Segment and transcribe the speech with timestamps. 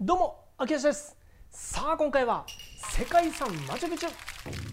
[0.00, 1.16] どうも秋吉です。
[1.50, 2.46] さあ今回は
[2.96, 4.10] 世界遺産マチュピチュ。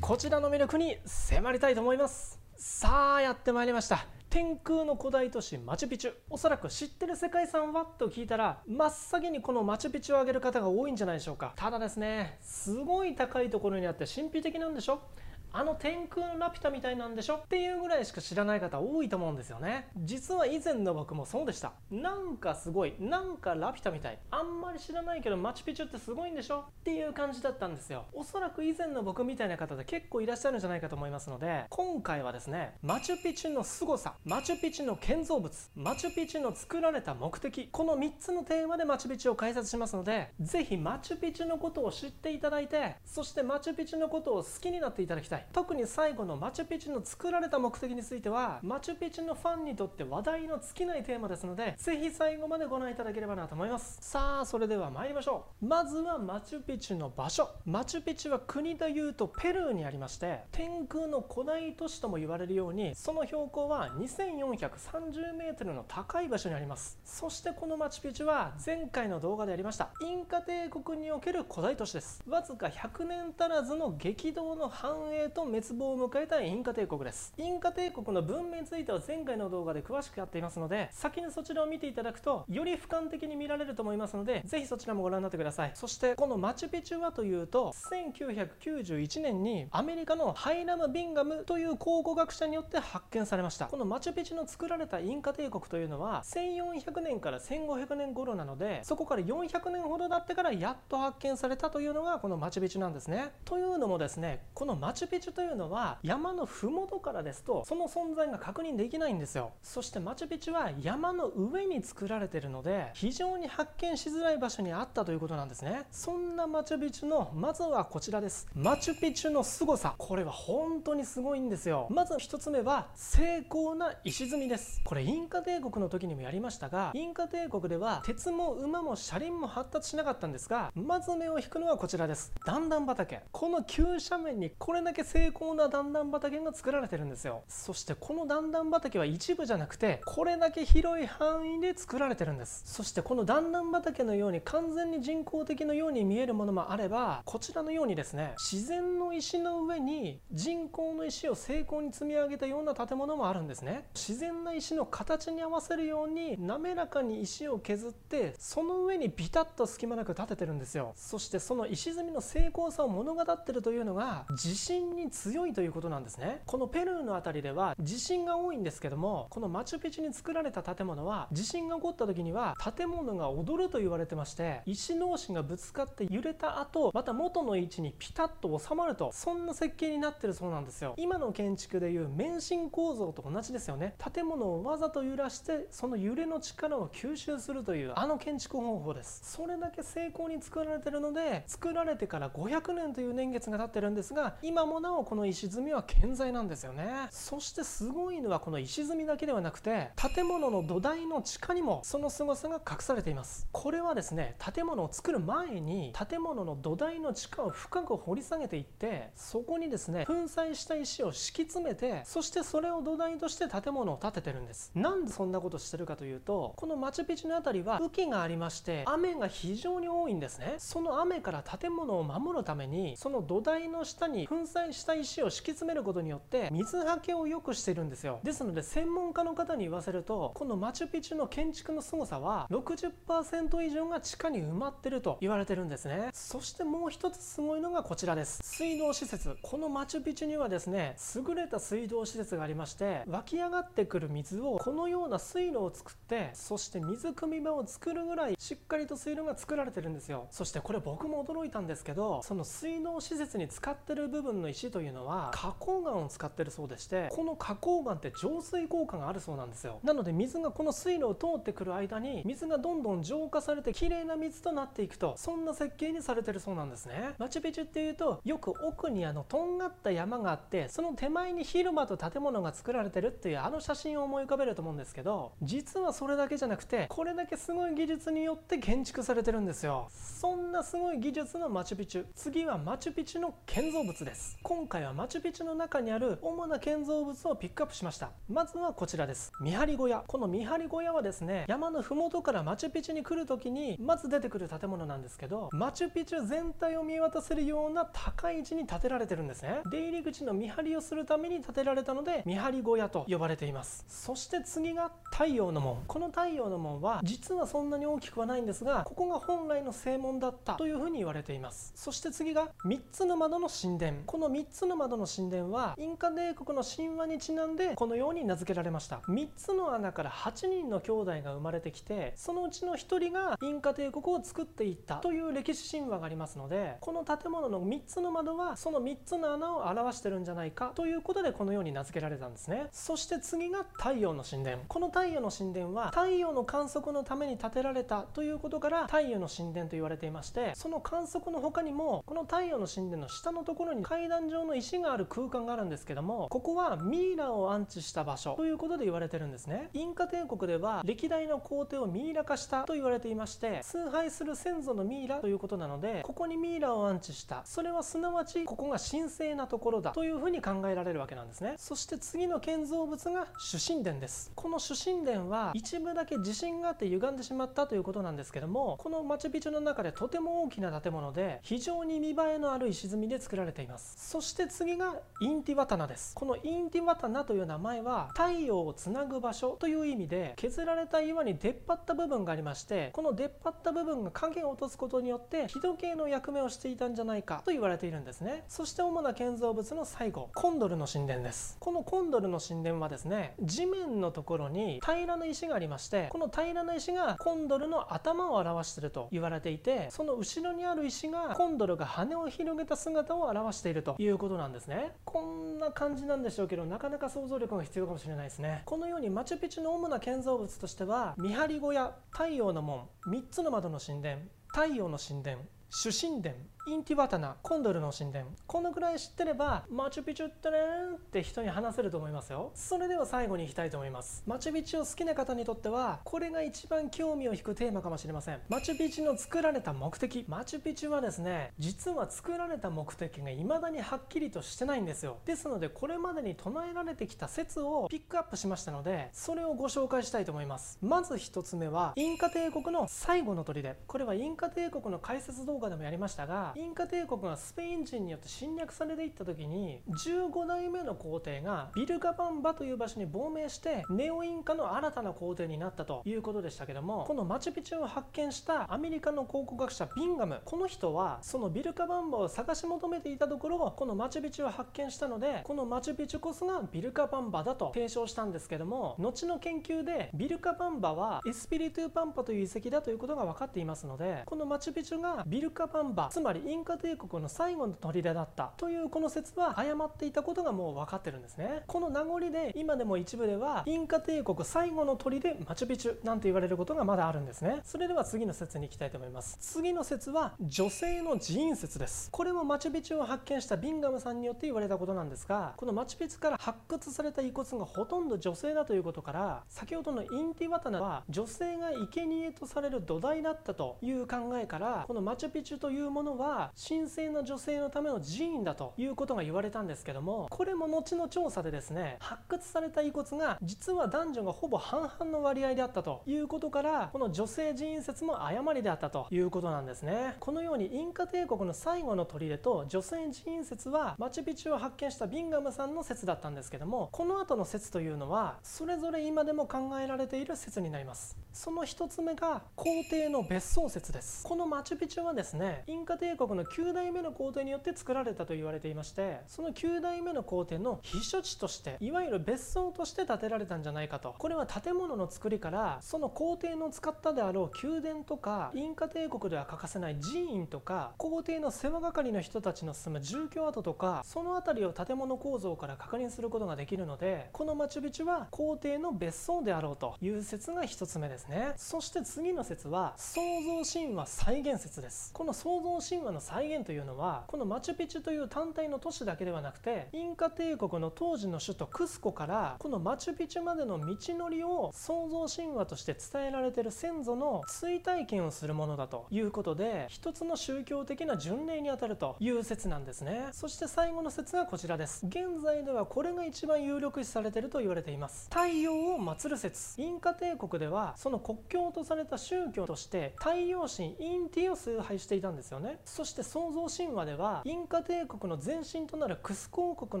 [0.00, 2.38] こちらの魅力に迫りたいと思います。
[2.54, 4.06] さあやってまいりました。
[4.30, 6.12] 天空の古代都市マチュピチュ。
[6.30, 7.84] おそらく知ってる世界遺産は？
[7.84, 11.52] と聞いたら真っ先にこのマチュピチュを挙げる方が多いんじゃないでしょうか。
[11.56, 15.02] ただですねすごい高いところにあって神秘的なんでしょ？
[15.52, 17.36] あの天空のラピュタみたいなんでしょ？
[17.36, 19.88] っていうぐらいしか知らない方多いと思うんですよね。
[19.96, 21.72] 実は以前の僕もそうでした。
[21.90, 24.18] なんかすごいなんかラピュタみたい。
[24.30, 26.58] あんまり知らないけどマチュピチュってすごいんでしょ？
[26.58, 28.04] っていう感じだったんですよ。
[28.12, 45.37] おそらく以前の僕みたいな方で結構いらっしゃるんじゃないかと思いますので今回はですねマチュピチュの凄さマチュピチュの建造物マチュピチュの作られた目的この3つのテーマでマチュピチュを解説しますのでぜひマチュピチュのことを知っていただいてそしてマチュピチュのことを好きになっていただきたい。
[45.52, 53.98] 特に最後のマチュピチュの作られた目的についてはマチュピチュのファンにとって話題の尽きないテーマですのでぜひ最後までご覧いただければなと思います。
[54.00, 55.66] さあそれでは参りましょう。
[55.66, 57.48] まずはマチュピチュの場所。
[57.64, 66.98] マチュピチュは国でいうとペルーにありまして天空の古代都市とも言われるようにその標高は 2430m の高い場所にあります。
[67.04, 72.22] そしてこのマチュピチュは前回の動画でありましたインカ帝国における古代都市です。
[72.28, 77.32] わずか100年足らずの激動の繁栄と滅亡を迎えたインカ帝国です。
[77.36, 85.70] インカ帝国の文明については前回の動画で詳しくやっていますので先にそちらを見ていただくとより俯瞰的に見られると思いますのでぜひそちらもご覧になってください。
[85.74, 93.66] そしてこのマチュピチュはというと1991年にアメリカのハイラム・ビンガムという考古学者によって発見されました。
[93.66, 103.32] このマチュピチュの作られたインカ帝国というのは1400年から1500年頃なのでそこから400年ほど経ってからやっと発見されたというのがこのマチュピチュなんですね。
[103.44, 109.52] というのもですねこのマチュピチュというのは山の麓からですとその存在が確認できないんですよ。
[109.62, 115.86] そしてマチュピチュは山の上に作られているので非常に発見しづらい場所にあったということなんですね。
[115.90, 118.46] そんなマチュピチュのまずはこちらです。
[118.54, 119.94] マチュピチュの凄さ。
[119.98, 121.86] これは本当にすごいんですよ。
[121.90, 124.80] まず1つ目は精巧な石積みです。
[124.84, 132.32] これインカ帝国の時にもやりましたがインカ帝国では鉄も馬も車輪も発達しなかったんですがまず目を引くのはこちらです。
[132.46, 133.22] 段々畑。
[133.32, 137.42] この急斜面にこれだけ精巧な段々畑が作られてるんですよ。
[137.48, 142.62] そしてこの段々畑は一部じゃなくてこれだけ広い範囲で作られてるんです。
[142.66, 153.88] そしてこの段々畑のように完全に人工的のように見えるものもあればこちらのようにですね自然の石の上に人工の石を精巧に積み上げたような建物もあるんですね。
[153.94, 160.92] 自然な石の形に合わせるように滑らかに石を削ってその上にビタッと隙間なく建ててるんですよ。
[160.96, 166.42] そしてその石積みの精巧さを物語ってるというのが地震に強いということなんですね。
[166.46, 180.94] このペルーの辺りでは地震が多いんですけどもこのマチュピチュに作られた建物は地震が起こった時には建物が踊ると言われてまして石同士がぶつかって揺れた後また元の位置にピタッと収まるとそんな設計になってるそうなんですよ。
[180.96, 183.94] 今の建築でいう免震構造と同じですよね。
[184.12, 189.20] 建物をわざと揺らしてその揺れの力を吸収するというあの建築方法です。
[189.24, 197.08] それだけ成功に作られてるので作られてから500年という年月が経ってるんですが今もななおこの石積みは健在なんですよね。
[197.10, 203.46] そしてすごいのはこの石積みだけではなくて建物の土台の地下にもその凄さが隠されています。
[203.52, 214.72] これはですね建物を作る前に建物の土台の地下を深く掘り下げていってそこにですね粉砕した石を敷き詰めてそしてそれを土台として建物を建ててるんです。
[214.74, 220.54] なんでそんなことしてるかというとこのマチュピチュの辺りは雨季がありまして雨が非常に多いんですね。
[220.56, 228.20] その雨から建物を守るためにその土台の下に粉砕した石を敷き詰めることによって水はけを良くしてるんですよ。
[228.22, 236.10] ですので専門家の方に言わせるとこのマチュピチュの建築の凄さは60%以上が地下に埋まってると言われてるんですね。
[236.12, 238.40] そしてもう一つすごいのがこちらです。
[238.42, 239.36] 水道施設。
[239.42, 250.28] このマチュピチュにはですね優れた水道施設がありまして湧き上がってくる水をこのような水路を作ってそして水汲み場を作るぐらいしっかりと水路が作られてるんですよ。
[250.30, 259.78] そしてこれ僕も驚いたんですけどその水道施設に使ってる部分の石というのは花崗岩を使ってるそうでしてこの花崗岩って浄水効果があるそうなんですよ。
[259.84, 267.14] なので水がこの水路を通ってくる間に水がどんどん浄化されて綺麗な水となっていくとそんな設計にされてるそうなんですね。
[267.18, 279.88] マチュピチュっていうとよく奥にあのとんがった山があってその手前に広間と建物が作られてるっていうあの写真を思い浮かべると思うんですけど実はそれだけじゃなくてこれだけすごい技術によって建築されてるんですよ。
[279.90, 282.06] そんなすごい技術のマチュピチュ。
[282.14, 284.38] 次はマチュピチュの建造物です。
[284.48, 288.12] 今回はマチュピチュの中にある主な建造物をピックアップしました。
[288.30, 289.30] まずはこちらです。
[289.42, 290.02] 見張り小屋。
[290.06, 299.60] この見張り小屋はですね山の麓からマチュピチュに来る時にまず出てくる建物なんですけどマチュピチュ全体を見渡せるような高い位置に建てられてるんですね。
[299.70, 303.84] 出入り口の見張りをするために建てられたので見張り小屋と呼ばれています。
[303.86, 305.84] そして次が太陽の門。
[305.86, 311.74] この太陽の門は実はそんなに大きくはないんですがここが本来の正門だったというふうに言われています。
[311.76, 313.98] そして次が3つの窓の神殿。
[314.06, 318.98] この3つの窓の神殿はインカ帝国の神話にちなんでこのように名付けられました。
[319.08, 332.68] 3つの穴から8人の兄弟が生まれてきてそのうちの1人がインカ帝国を作っていったという歴史神話がありますのでこの建物の3つの窓はその3つの穴を表してるんじゃないかということでこのように名付けられたんですね。
[332.70, 334.58] そして次が太陽の神殿。
[334.68, 349.70] この太陽の神殿は太陽の観測のために建てられたということから太陽の神殿と言われていましてその観測の他にもこの太陽の神殿の下のところに階段状の石がある空間があるんですけどもここはミイラを安置した場所ということで言われてるんですね。
[349.72, 357.42] インカ帝国では歴代の皇帝をミイラ化したと言われていまして崇拝する先祖のミイラということなのでここにミイラを安置した。
[357.44, 361.54] それはすなわちここが神聖なところだというふうに考えられるわけなんですね。
[361.56, 364.32] そして次の建造物が主神殿です。
[364.34, 373.96] この主神殿は一部だけ地震があって歪んでしまったということなんですけどもこのマチュピチュの中でとても大きな建物で非常に見栄えのある石積みで作られています。
[374.18, 376.12] そして次がインティワタナです。
[376.16, 388.42] このインティワタナという名前は太陽をつなぐ場所という意味で削られた岩に出っ張った部分がありましてこの出っ張った部分が影を落とすことによって日時計の役目をしていたんじゃないかと言われているんですね。
[388.48, 391.56] そして主な建造物の最後コンドルの神殿です。
[391.60, 404.92] このコンドルの神殿はですね地面のところに平らな石がありましてこの平らな石がコンドルの頭を表していると言われていてその後ろにある石がコンドルが羽を広げた姿を表しているといううことなんですね。
[405.04, 408.62] こんな感じなんでしょうけどなかなか想像力が必要かもしれないですね。
[408.64, 414.18] このようにマチュピチュの主な建造物としては見張り小屋太陽の門3つの窓の神殿
[414.48, 415.38] 太陽の神殿
[415.70, 416.34] 主神殿
[416.68, 418.26] インティワタナコンドルの神殿。
[418.46, 422.50] このくらい知ってればマチュピチュってねーって人に話せると思いますよ。
[422.54, 424.22] それでは最後に行きたいと思います。
[424.26, 428.40] マチュピチュを好きな方にとってはこれが一番興味を引くテーマかもしれません。
[428.50, 430.26] マチュピチュの作られた目的。
[430.28, 435.16] マチュピチュはですね実は作られた目的が未だにはっきりとしてないんですよ。
[435.24, 440.76] ですのでこれまでに唱えられてきた説をピックアップしましたのでそれをご紹介したいと思います。
[440.82, 443.74] まず1つ目はインカ帝国の最後の砦。
[443.86, 481.62] これはインカ帝国の解説動画でもやりましたがインカ帝国がスペイン人によって侵略されていった時に15代目の皇帝がビルカバンバという場所に亡命してネオインカの新たな皇帝になったということでしたけどもこのマチュピチュを発見したアメリカの考古学者ビンガムこの人はそのビルカバンバを探し求めていたところこのマチュピチュを発見したのでこのマチュピチュこそがビルカバンバだと提唱したんですけども後の研究でビルカバンバはエスピリトゥパンパという遺跡だということが分かっていますのでこのマチュピチュがビルカバンバつまりインカ帝国の最後の砦だったというこの説は誤っていたことがもう分かってるんですね。
[481.66, 487.60] この名残で今でも一部ではインカ帝国最後の砦マチュピチュなんて言われることがまだあるんですね。
[487.64, 489.36] それでは次の説に行きたいと思います。
[489.40, 492.10] 次の説は女性の寺院説です。
[492.10, 520.16] これもマチュピチュを発見したビンガムさんによって言われたことなんですがこのマチュピチュから発掘された遺骨がほとんど女性だということから先ほどのインティワタナは女性が生贄とされる土台だったという考えからこのマチュピチュというものはは神聖な女性のための寺院だということが言われたんですけどもこれも後の調査でですね発掘された遺骨が実は男女がほぼ半々の割合であったということからこの女性寺院説も誤りであったということなんですね。
[520.20, 531.16] このようにインカ帝国の最後の砦と女性寺院説はマチュピチュを発見したビンガムさんの説だったんですけどもこの後の説というのはそれぞれ今でも考えられている説になります。
[531.32, 534.24] その一つ目が皇帝の別荘説です。
[534.24, 544.14] このマチュピチュはですねインカ帝国の9代目の皇帝によって作られたと言われていましてその9代目の皇帝の避暑地としていわゆる別荘として建てられたんじゃないかと。
[544.18, 561.52] これは建物の作りからその皇帝の使ったであろう宮殿とかインカ帝国では欠かせない寺院とか皇帝の世話係の人たちの住む住居跡とかその辺りを建物構造から確認することができるのでこのマチュピチュは皇帝の別荘であろうという説が1つ目ですね。
[561.56, 563.20] そして次の説は創
[563.64, 565.12] 造神話再現説です。
[565.12, 583.28] この創造神話の再現というのはこのマチュピチュという単体の都市だけではなくてインカ帝国の当時の首都クスコからこのマチュピチュまでの道のりを創造神話として伝えられてる先祖の追体験をするものだということで一つの宗教的な巡礼にあたるという説なんですね。
[583.32, 585.06] そして最後の説がこちらです。
[585.06, 588.28] 現在ではこれが一番有力視されてると言われています。
[588.30, 589.80] 太陽を祀る説。
[589.80, 595.78] インカ帝国ではその国境とされた宗教として太陽神インティを崇拝していたんですよね。
[595.98, 600.00] そして創造神話ではインカ帝国の前身となるクスコ王国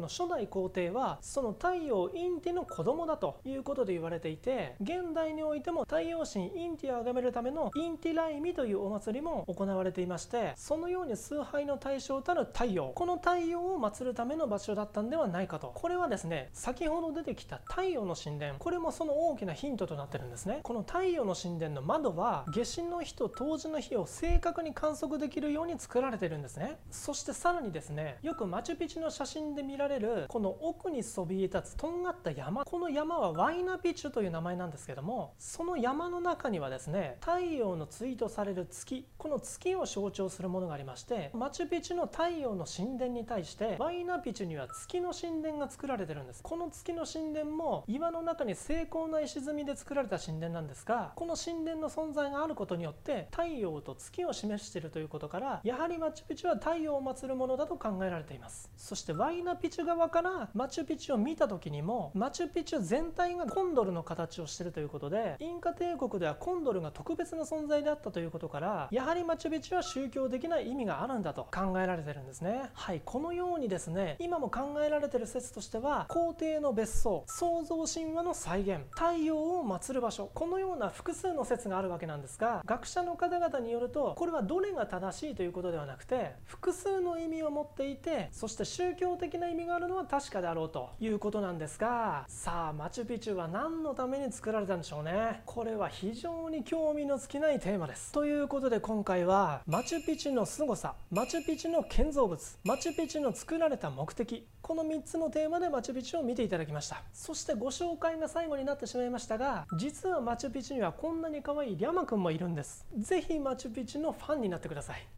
[0.00, 15.72] の初代皇帝はその太陽インティの子供だということで言われていて現代においても太陽神インティを崇めるためのインティライミというお祭りも行われていましてそのように崇拝の対象たる太陽この太陽を祀るための場所だったんではないかと。
[15.74, 18.54] これはですね先ほど出てきた太陽の神殿。
[18.60, 20.60] これもその大きなヒントとなってるんですね。
[20.62, 26.76] この太陽の神殿の窓は夏至の日と冬至の日を正確に観測できるように作られてるんですね。
[26.90, 32.66] そしてさらにですねよくマチュピチュの写真で見られるこの奥にそびえ立つとんがった山。
[32.66, 46.42] この山はワイナピチュという名前なんですけどもその山の中にはですね太陽のツイートされる月この月を象徴するものがありましてマチュピチュの太陽の神殿に対してワイナピチュには月の神殿が作られてるんです。
[46.42, 58.70] この月の神殿も岩の中に精巧な石積みで作られた神殿なんですがこの神殿の存在があることによって太陽と月を示しているということからやはりマチュピチュは太陽を祀るものだと考えられています。
[58.76, 72.70] そしてワイナピチュ側からマチュピチュを見た時にもマチュピチュ全体がコンドルの形をしているということでインカ帝国ではコンドルが特別な存在であったということからやはりマチュピチュは宗教的な意味があるんだと考えられてるんですね。
[72.72, 115.17] はいこのようにですね今も考えられてる説としては皇帝の別荘創造神話の再現太陽を祀る場所このような複数の説があるわけなんですが学者の方々によるとこれはどれが正しいということではなくて複数の意味を持っていてそして宗教的な意味があるのは確かであろうということなんですがさあマチュピチュは何のために作られたんでしょうねこれは非常に興味の尽きないテーマですということで今回はマチュピチュの凄さマチュピチュの建造物マチュピチュの作られた目的この3つのテーマでマチュピチュを見ていただきましたそしてご紹介が最後になってしまいましたが実はマチュピチュにはこんなに可愛いリャマくんもいるんですぜひマチュピチュのファンになってください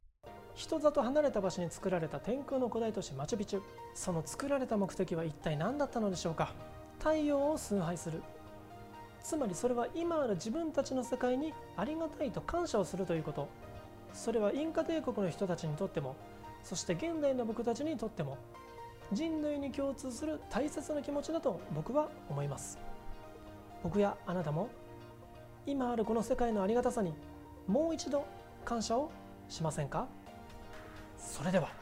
[0.61, 3.63] 人里離れた場所に作られた天空の古代都市マチュピチュ。
[3.95, 6.53] その作られた目的は一体何だったのでしょうか？
[6.99, 8.21] 太陽を崇拝する。
[9.23, 13.49] つまりそれは今ある自分たちの世界にありがたいと感謝をするということ。
[14.13, 16.15] それはインカ帝国の人たちにとっても。
[16.63, 18.37] そして現代の僕たちにとっても。
[19.13, 22.79] 人類に共通する大切な気持ちだと僕は思います。
[23.83, 24.69] 僕やあなたも。
[25.65, 27.15] 今あるこの世界のありがたさに
[27.67, 28.27] もう一度
[28.67, 29.11] 感謝を
[29.49, 30.07] しませんか？
[31.21, 31.80] それでは。